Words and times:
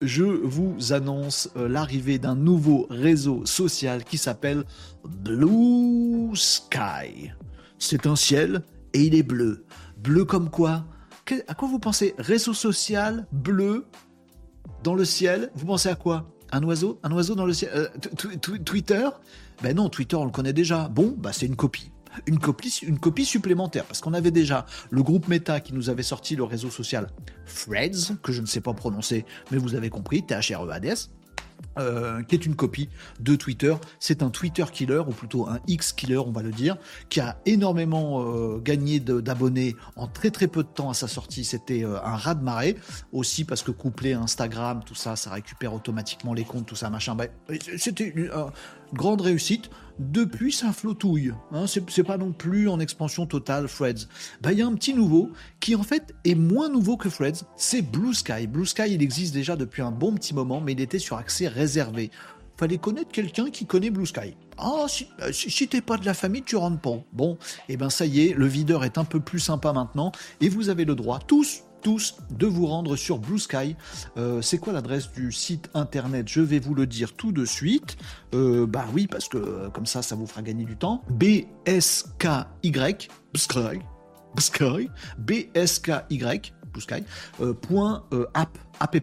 je 0.00 0.24
vous 0.24 0.92
annonce 0.92 1.50
euh, 1.56 1.68
l'arrivée 1.68 2.18
d'un 2.18 2.34
nouveau 2.34 2.86
réseau 2.88 3.44
social 3.44 4.04
qui 4.04 4.16
s'appelle 4.16 4.64
Blue 5.04 6.34
Sky. 6.34 7.32
C'est 7.78 8.06
un 8.06 8.16
ciel 8.16 8.62
et 8.94 9.02
il 9.02 9.14
est 9.14 9.22
bleu. 9.22 9.64
Bleu 9.98 10.24
comme 10.24 10.50
quoi? 10.50 10.84
À 11.46 11.54
quoi 11.54 11.68
vous 11.68 11.78
pensez? 11.78 12.14
Réseau 12.18 12.54
social 12.54 13.26
bleu 13.30 13.84
dans 14.82 14.94
le 14.94 15.04
ciel? 15.04 15.50
Vous 15.54 15.66
pensez 15.66 15.90
à 15.90 15.94
quoi? 15.94 16.30
Un 16.50 16.62
oiseau? 16.64 16.98
Un 17.02 17.12
oiseau 17.12 17.34
dans 17.34 17.46
le 17.46 17.52
ciel? 17.52 17.70
Euh, 17.74 17.88
Twitter? 18.64 19.08
Ben 19.62 19.76
non, 19.76 19.90
Twitter 19.90 20.16
on 20.16 20.24
le 20.24 20.30
connaît 20.30 20.54
déjà. 20.54 20.88
Bon, 20.88 21.14
bah 21.16 21.32
c'est 21.32 21.46
une 21.46 21.56
copie 21.56 21.92
une 22.26 22.38
copie, 22.38 23.24
supplémentaire, 23.24 23.84
parce 23.84 24.00
qu'on 24.00 24.14
avait 24.14 24.30
déjà 24.30 24.66
le 24.90 25.02
groupe 25.02 25.28
Meta 25.28 25.60
qui 25.60 25.74
nous 25.74 25.90
avait 25.90 26.02
sorti 26.02 26.36
le 26.36 26.44
réseau 26.44 26.70
social 26.70 27.08
Threads, 27.46 28.16
que 28.22 28.32
je 28.32 28.40
ne 28.40 28.46
sais 28.46 28.60
pas 28.60 28.72
prononcer, 28.72 29.24
mais 29.50 29.58
vous 29.58 29.74
avez 29.74 29.90
compris, 29.90 30.24
T-H-R-E-A-D-S. 30.24 31.10
Euh, 31.78 32.22
qui 32.24 32.34
est 32.34 32.46
une 32.46 32.56
copie 32.56 32.88
de 33.20 33.36
Twitter. 33.36 33.74
C'est 34.00 34.22
un 34.22 34.30
Twitter 34.30 34.64
killer, 34.72 35.02
ou 35.06 35.12
plutôt 35.12 35.48
un 35.48 35.60
X 35.68 35.92
killer, 35.92 36.18
on 36.18 36.32
va 36.32 36.42
le 36.42 36.50
dire, 36.50 36.76
qui 37.08 37.20
a 37.20 37.38
énormément 37.46 38.22
euh, 38.22 38.58
gagné 38.58 38.98
d'abonnés 38.98 39.76
en 39.94 40.08
très 40.08 40.30
très 40.30 40.48
peu 40.48 40.64
de 40.64 40.68
temps 40.68 40.90
à 40.90 40.94
sa 40.94 41.06
sortie. 41.06 41.44
C'était 41.44 41.84
euh, 41.84 42.02
un 42.02 42.16
raz 42.16 42.34
de 42.34 42.42
marée, 42.42 42.76
aussi 43.12 43.44
parce 43.44 43.62
que 43.62 43.70
couplé 43.70 44.14
à 44.14 44.20
Instagram, 44.20 44.82
tout 44.84 44.96
ça, 44.96 45.14
ça 45.14 45.30
récupère 45.30 45.72
automatiquement 45.72 46.34
les 46.34 46.44
comptes, 46.44 46.66
tout 46.66 46.76
ça, 46.76 46.90
machin. 46.90 47.16
C'était 47.76 48.08
une 48.14 48.30
grande 48.92 49.20
réussite. 49.20 49.70
Depuis, 50.00 50.50
ça 50.50 50.72
flottouille. 50.72 51.34
Hein, 51.52 51.66
c'est 51.66 52.02
pas 52.02 52.16
non 52.16 52.32
plus 52.32 52.70
en 52.70 52.80
expansion 52.80 53.26
totale, 53.26 53.68
Threads. 53.68 54.08
Bah, 54.40 54.50
il 54.52 54.58
y 54.58 54.62
a 54.62 54.66
un 54.66 54.72
petit 54.72 54.94
nouveau 54.94 55.30
qui, 55.60 55.74
en 55.74 55.82
fait, 55.82 56.14
est 56.24 56.34
moins 56.34 56.70
nouveau 56.70 56.96
que 56.96 57.08
Threads. 57.08 57.44
C'est 57.54 57.82
Blue 57.82 58.14
Sky. 58.14 58.46
Blue 58.46 58.64
Sky, 58.64 58.94
il 58.94 59.02
existe 59.02 59.34
déjà 59.34 59.56
depuis 59.56 59.82
un 59.82 59.90
bon 59.90 60.14
petit 60.14 60.34
moment, 60.34 60.62
mais 60.62 60.72
il 60.72 60.80
était 60.80 60.98
sur 60.98 61.18
accès 61.18 61.48
réservé. 61.54 62.10
Fallait 62.56 62.78
connaître 62.78 63.10
quelqu'un 63.10 63.50
qui 63.50 63.66
connaît 63.66 63.90
Blue 63.90 64.06
Sky. 64.06 64.36
Ah, 64.58 64.84
si, 64.86 65.08
euh, 65.22 65.32
si, 65.32 65.66
t'es 65.66 65.80
pas 65.80 65.96
de 65.96 66.04
la 66.04 66.14
famille, 66.14 66.42
tu 66.42 66.56
rentres 66.56 66.80
pas. 66.80 66.98
Bon, 67.12 67.34
et 67.68 67.74
eh 67.74 67.76
ben 67.76 67.88
ça 67.88 68.04
y 68.04 68.26
est, 68.26 68.34
le 68.34 68.46
videur 68.46 68.84
est 68.84 68.98
un 68.98 69.04
peu 69.04 69.20
plus 69.20 69.40
sympa 69.40 69.72
maintenant, 69.72 70.12
et 70.40 70.50
vous 70.50 70.68
avez 70.68 70.84
le 70.84 70.94
droit, 70.94 71.18
tous, 71.20 71.62
tous 71.80 72.16
de 72.30 72.46
vous 72.46 72.66
rendre 72.66 72.96
sur 72.96 73.18
Blue 73.18 73.38
Sky. 73.38 73.76
Euh, 74.16 74.42
c'est 74.42 74.58
quoi 74.58 74.72
l'adresse 74.72 75.10
du 75.12 75.32
site 75.32 75.70
internet? 75.74 76.28
Je 76.28 76.40
vais 76.40 76.58
vous 76.58 76.74
le 76.74 76.86
dire 76.86 77.14
tout 77.14 77.32
de 77.32 77.44
suite. 77.44 77.96
Euh, 78.34 78.66
bah 78.66 78.84
oui, 78.94 79.06
parce 79.06 79.28
que 79.28 79.38
euh, 79.38 79.70
comme 79.70 79.86
ça, 79.86 80.02
ça 80.02 80.14
vous 80.14 80.26
fera 80.26 80.42
gagner 80.42 80.64
du 80.64 80.76
temps. 80.76 81.02
BSKY, 81.10 82.72
Sky, 83.34 83.78
Sky, 84.38 84.88
BSKY, 85.18 86.52
Sky, 86.78 87.04
point 87.62 88.04
app, 88.34 88.58
app. 88.78 88.96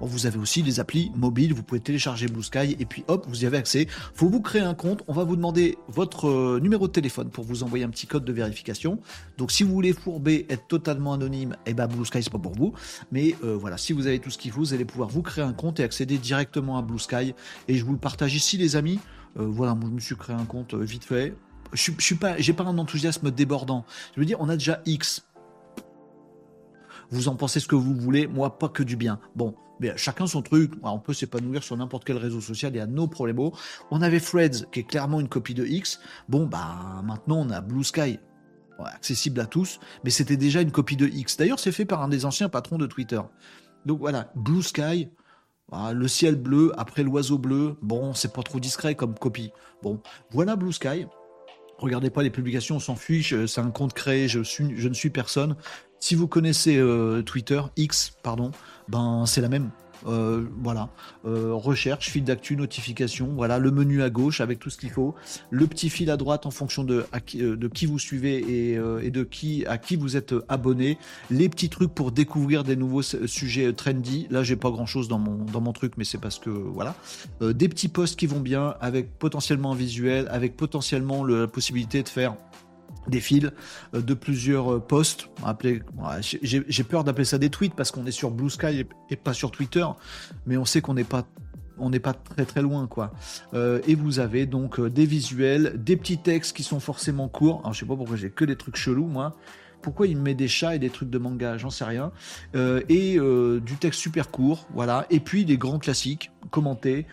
Vous 0.00 0.26
avez 0.26 0.38
aussi 0.38 0.62
des 0.62 0.80
applis 0.80 1.10
mobiles, 1.14 1.54
vous 1.54 1.62
pouvez 1.62 1.80
télécharger 1.80 2.26
Blue 2.26 2.42
Sky 2.42 2.76
et 2.78 2.84
puis 2.84 3.04
hop, 3.08 3.26
vous 3.28 3.44
y 3.44 3.46
avez 3.46 3.56
accès. 3.56 3.86
Faut 4.14 4.28
vous 4.28 4.40
créer 4.40 4.62
un 4.62 4.74
compte, 4.74 5.02
on 5.08 5.12
va 5.12 5.24
vous 5.24 5.36
demander 5.36 5.78
votre 5.88 6.28
euh, 6.28 6.60
numéro 6.60 6.86
de 6.86 6.92
téléphone 6.92 7.30
pour 7.30 7.44
vous 7.44 7.62
envoyer 7.62 7.84
un 7.84 7.88
petit 7.88 8.06
code 8.06 8.24
de 8.24 8.32
vérification. 8.32 9.00
Donc 9.38 9.50
si 9.52 9.62
vous 9.62 9.72
voulez 9.72 9.92
fourber, 9.92 10.46
être 10.50 10.66
totalement 10.66 11.14
anonyme, 11.14 11.56
et 11.66 11.70
eh 11.70 11.74
ben 11.74 11.86
Blue 11.86 12.04
Sky 12.04 12.22
c'est 12.22 12.32
pas 12.32 12.38
pour 12.38 12.54
vous. 12.54 12.74
Mais 13.10 13.34
euh, 13.44 13.56
voilà, 13.56 13.78
si 13.78 13.92
vous 13.92 14.06
avez 14.06 14.18
tout 14.18 14.30
ce 14.30 14.38
qu'il 14.38 14.50
faut, 14.50 14.60
vous 14.60 14.74
allez 14.74 14.84
pouvoir 14.84 15.08
vous 15.08 15.22
créer 15.22 15.44
un 15.44 15.52
compte 15.52 15.80
et 15.80 15.82
accéder 15.82 16.18
directement 16.18 16.76
à 16.76 16.82
Blue 16.82 16.98
Sky. 16.98 17.34
Et 17.68 17.76
je 17.76 17.84
vous 17.84 17.92
le 17.92 17.98
partage 17.98 18.34
ici 18.34 18.58
les 18.58 18.76
amis. 18.76 19.00
Euh, 19.38 19.46
voilà, 19.46 19.74
moi 19.74 19.88
je 19.88 19.94
me 19.94 20.00
suis 20.00 20.16
créé 20.16 20.36
un 20.36 20.44
compte 20.44 20.74
vite 20.74 21.04
fait. 21.04 21.34
Je 21.72 21.90
suis 21.98 22.14
pas, 22.14 22.38
j'ai 22.38 22.52
pas 22.52 22.64
un 22.64 22.78
enthousiasme 22.78 23.30
débordant. 23.30 23.84
Je 24.14 24.20
veux 24.20 24.26
dire, 24.26 24.40
on 24.40 24.48
a 24.48 24.56
déjà 24.56 24.80
X. 24.86 25.26
Vous 27.10 27.28
en 27.28 27.36
pensez 27.36 27.60
ce 27.60 27.68
que 27.68 27.76
vous 27.76 27.94
voulez, 27.94 28.26
moi 28.26 28.58
pas 28.58 28.68
que 28.68 28.82
du 28.82 28.96
bien. 28.96 29.20
Bon, 29.36 29.54
mais 29.80 29.96
chacun 29.96 30.26
son 30.26 30.42
truc. 30.42 30.72
On 30.82 30.98
peut 30.98 31.14
s'épanouir 31.14 31.62
sur 31.62 31.76
n'importe 31.76 32.04
quel 32.04 32.16
réseau 32.16 32.40
social, 32.40 32.72
il 32.74 32.78
y 32.78 32.80
a 32.80 32.86
nos 32.86 33.08
problèmes. 33.08 33.38
On 33.90 34.02
avait 34.02 34.20
Threads, 34.20 34.66
qui 34.72 34.80
est 34.80 34.84
clairement 34.84 35.20
une 35.20 35.28
copie 35.28 35.54
de 35.54 35.64
X. 35.64 36.00
Bon, 36.28 36.46
bah 36.46 37.02
maintenant 37.04 37.38
on 37.38 37.50
a 37.50 37.60
Blue 37.60 37.84
Sky, 37.84 38.18
accessible 38.78 39.40
à 39.40 39.46
tous, 39.46 39.80
mais 40.04 40.10
c'était 40.10 40.36
déjà 40.36 40.60
une 40.60 40.72
copie 40.72 40.96
de 40.96 41.06
X. 41.06 41.36
D'ailleurs, 41.36 41.58
c'est 41.58 41.72
fait 41.72 41.84
par 41.84 42.02
un 42.02 42.08
des 42.08 42.24
anciens 42.24 42.48
patrons 42.48 42.78
de 42.78 42.86
Twitter. 42.86 43.20
Donc 43.84 44.00
voilà, 44.00 44.30
Blue 44.34 44.62
Sky, 44.62 45.08
ah, 45.72 45.92
le 45.92 46.06
ciel 46.06 46.36
bleu 46.36 46.72
après 46.76 47.02
l'oiseau 47.02 47.38
bleu. 47.38 47.76
Bon, 47.82 48.14
c'est 48.14 48.32
pas 48.32 48.42
trop 48.42 48.60
discret 48.60 48.94
comme 48.94 49.14
copie. 49.14 49.50
Bon, 49.82 50.00
voilà 50.30 50.56
Blue 50.56 50.72
Sky. 50.72 51.06
Regardez 51.78 52.10
pas 52.10 52.22
les 52.22 52.30
publications, 52.30 52.76
on 52.76 52.80
s'en 52.80 52.96
fiche. 52.96 53.34
C'est 53.46 53.60
un 53.60 53.70
compte 53.70 53.92
créé, 53.92 54.28
je, 54.28 54.42
suis, 54.42 54.76
je 54.76 54.88
ne 54.88 54.94
suis 54.94 55.10
personne. 55.10 55.56
Si 56.00 56.14
vous 56.14 56.28
connaissez 56.28 56.76
euh, 56.76 57.22
Twitter, 57.22 57.60
X, 57.76 58.12
pardon, 58.22 58.50
ben 58.88 59.24
c'est 59.26 59.40
la 59.40 59.48
même. 59.48 59.70
Euh, 60.06 60.44
voilà, 60.62 60.88
euh, 61.24 61.52
recherche, 61.52 62.10
fil 62.10 62.24
d'actu, 62.24 62.56
notification, 62.56 63.28
voilà, 63.34 63.58
le 63.58 63.70
menu 63.70 64.02
à 64.02 64.10
gauche 64.10 64.40
avec 64.40 64.58
tout 64.58 64.70
ce 64.70 64.78
qu'il 64.78 64.90
faut, 64.90 65.14
le 65.50 65.66
petit 65.66 65.90
fil 65.90 66.10
à 66.10 66.16
droite 66.16 66.46
en 66.46 66.50
fonction 66.50 66.84
de, 66.84 67.04
de 67.34 67.68
qui 67.68 67.86
vous 67.86 67.98
suivez 67.98 68.72
et, 68.72 69.10
de 69.10 69.24
qui 69.24 69.66
à 69.66 69.78
qui 69.78 69.96
vous 69.96 70.16
êtes 70.16 70.34
abonné, 70.48 70.98
les 71.30 71.48
petits 71.48 71.68
trucs 71.68 71.94
pour 71.94 72.12
découvrir 72.12 72.64
des 72.64 72.76
nouveaux 72.76 73.02
sujets 73.02 73.72
trendy. 73.72 74.26
Là, 74.30 74.42
j'ai 74.42 74.56
pas 74.56 74.70
grand 74.70 74.86
chose 74.86 75.08
dans 75.08 75.18
mon 75.18 75.44
dans 75.44 75.60
mon 75.60 75.72
truc, 75.72 75.94
mais 75.96 76.04
c'est 76.04 76.18
parce 76.18 76.38
que 76.38 76.50
voilà, 76.50 76.94
des 77.40 77.68
petits 77.68 77.88
posts 77.88 78.18
qui 78.18 78.26
vont 78.26 78.40
bien 78.40 78.74
avec 78.80 79.18
potentiellement 79.18 79.72
un 79.72 79.76
visuel, 79.76 80.28
avec 80.30 80.56
potentiellement 80.56 81.24
la 81.24 81.46
possibilité 81.46 82.02
de 82.02 82.08
faire 82.08 82.36
des 83.08 83.20
fils 83.20 83.50
euh, 83.94 84.00
de 84.00 84.14
plusieurs 84.14 84.74
euh, 84.74 84.80
posts. 84.80 85.28
J'ai 86.20 86.84
peur 86.84 87.04
d'appeler 87.04 87.24
ça 87.24 87.38
des 87.38 87.50
tweets 87.50 87.74
parce 87.74 87.90
qu'on 87.90 88.06
est 88.06 88.12
sur 88.12 88.30
Blue 88.30 88.50
Sky 88.50 88.84
et 89.10 89.16
pas 89.16 89.32
sur 89.32 89.50
Twitter, 89.50 89.86
mais 90.46 90.56
on 90.56 90.64
sait 90.64 90.80
qu'on 90.80 90.94
n'est 90.94 91.04
pas 91.04 91.24
on 91.78 91.90
n'est 91.90 92.00
pas 92.00 92.14
très 92.14 92.46
très 92.46 92.62
loin 92.62 92.86
quoi. 92.86 93.12
Euh, 93.52 93.80
et 93.86 93.94
vous 93.94 94.18
avez 94.18 94.46
donc 94.46 94.80
des 94.80 95.04
visuels, 95.04 95.74
des 95.76 95.96
petits 95.96 96.18
textes 96.18 96.56
qui 96.56 96.62
sont 96.62 96.80
forcément 96.80 97.28
courts. 97.28 97.60
Alors 97.60 97.74
je 97.74 97.80
sais 97.80 97.86
pas 97.86 97.96
pourquoi 97.96 98.16
j'ai 98.16 98.30
que 98.30 98.44
des 98.44 98.56
trucs 98.56 98.76
chelous 98.76 99.06
moi. 99.06 99.36
Pourquoi 99.82 100.06
il 100.06 100.16
me 100.16 100.22
met 100.22 100.34
des 100.34 100.48
chats 100.48 100.74
et 100.74 100.78
des 100.78 100.90
trucs 100.90 101.10
de 101.10 101.18
manga, 101.18 101.58
j'en 101.58 101.70
sais 101.70 101.84
rien. 101.84 102.12
et 102.54 103.18
du 103.18 103.76
texte 103.76 104.00
super 104.00 104.30
court, 104.30 104.66
voilà. 104.74 105.06
Et 105.10 105.20
puis 105.20 105.44
des 105.44 105.58
grands 105.58 105.78
classiques, 105.78 106.30
commentés, 106.50 107.06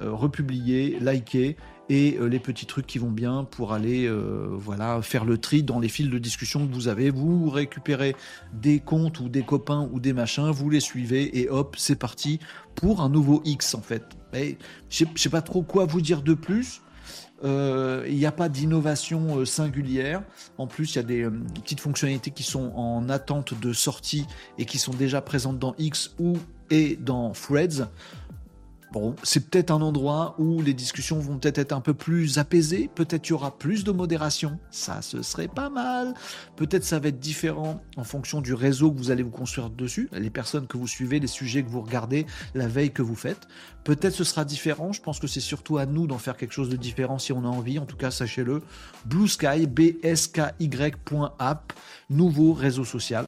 republiés, 0.00 0.98
likés 1.00 1.56
et 1.88 2.16
euh, 2.18 2.26
les 2.26 2.38
petits 2.38 2.66
trucs 2.66 2.86
qui 2.86 2.98
vont 2.98 3.10
bien 3.10 3.44
pour 3.44 3.72
aller 3.72 4.06
euh, 4.06 4.48
voilà 4.50 5.02
faire 5.02 5.24
le 5.24 5.38
tri 5.38 5.62
dans 5.62 5.80
les 5.80 5.88
fils 5.88 6.08
de 6.08 6.18
discussion 6.18 6.66
que 6.66 6.72
vous 6.72 6.88
avez. 6.88 7.10
Vous 7.10 7.50
récupérez 7.50 8.16
des 8.52 8.80
comptes 8.80 9.20
ou 9.20 9.28
des 9.28 9.42
copains 9.42 9.88
ou 9.92 10.00
des 10.00 10.12
machins, 10.12 10.50
vous 10.50 10.70
les 10.70 10.80
suivez 10.80 11.38
et 11.40 11.48
hop, 11.48 11.76
c'est 11.78 11.98
parti 11.98 12.40
pour 12.74 13.00
un 13.00 13.08
nouveau 13.08 13.42
X 13.44 13.74
en 13.74 13.82
fait. 13.82 14.04
Je 14.90 15.04
sais 15.14 15.28
pas 15.28 15.42
trop 15.42 15.62
quoi 15.62 15.84
vous 15.84 16.00
dire 16.00 16.22
de 16.22 16.34
plus. 16.34 16.80
Euh, 17.44 18.04
il 18.08 18.16
n'y 18.16 18.26
a 18.26 18.32
pas 18.32 18.48
d'innovation 18.48 19.44
singulière. 19.44 20.22
En 20.58 20.66
plus, 20.66 20.94
il 20.94 20.96
y 20.96 20.98
a 20.98 21.02
des 21.02 21.28
petites 21.62 21.80
fonctionnalités 21.80 22.30
qui 22.30 22.42
sont 22.42 22.72
en 22.74 23.08
attente 23.08 23.58
de 23.58 23.72
sortie 23.72 24.26
et 24.58 24.64
qui 24.64 24.78
sont 24.78 24.94
déjà 24.94 25.20
présentes 25.20 25.58
dans 25.58 25.74
X 25.78 26.14
ou 26.18 26.38
et 26.70 26.96
dans 26.96 27.32
Threads. 27.32 27.88
Bon, 28.94 29.16
c'est 29.24 29.50
peut-être 29.50 29.72
un 29.72 29.82
endroit 29.82 30.36
où 30.38 30.62
les 30.62 30.72
discussions 30.72 31.18
vont 31.18 31.38
peut-être 31.38 31.58
être 31.58 31.72
un 31.72 31.80
peu 31.80 31.94
plus 31.94 32.38
apaisées, 32.38 32.88
peut-être 32.94 33.28
y 33.28 33.32
aura 33.32 33.58
plus 33.58 33.82
de 33.82 33.90
modération, 33.90 34.60
ça 34.70 35.02
ce 35.02 35.20
serait 35.20 35.48
pas 35.48 35.68
mal. 35.68 36.14
Peut-être 36.54 36.84
ça 36.84 37.00
va 37.00 37.08
être 37.08 37.18
différent 37.18 37.82
en 37.96 38.04
fonction 38.04 38.40
du 38.40 38.54
réseau 38.54 38.92
que 38.92 38.98
vous 38.98 39.10
allez 39.10 39.24
vous 39.24 39.32
construire 39.32 39.68
dessus, 39.68 40.08
les 40.12 40.30
personnes 40.30 40.68
que 40.68 40.78
vous 40.78 40.86
suivez, 40.86 41.18
les 41.18 41.26
sujets 41.26 41.64
que 41.64 41.70
vous 41.70 41.80
regardez, 41.80 42.24
la 42.54 42.68
veille 42.68 42.92
que 42.92 43.02
vous 43.02 43.16
faites. 43.16 43.48
Peut-être 43.82 44.14
ce 44.14 44.22
sera 44.22 44.44
différent, 44.44 44.92
je 44.92 45.02
pense 45.02 45.18
que 45.18 45.26
c'est 45.26 45.40
surtout 45.40 45.76
à 45.78 45.86
nous 45.86 46.06
d'en 46.06 46.18
faire 46.18 46.36
quelque 46.36 46.54
chose 46.54 46.68
de 46.68 46.76
différent 46.76 47.18
si 47.18 47.32
on 47.32 47.44
a 47.44 47.48
envie, 47.48 47.80
en 47.80 47.86
tout 47.86 47.96
cas 47.96 48.12
sachez-le. 48.12 48.62
Blue 49.06 49.26
Sky, 49.26 49.66
B-S-K-Y.app, 49.66 50.12
nouveau 52.10 52.52
réseau 52.52 52.84
social. 52.84 53.22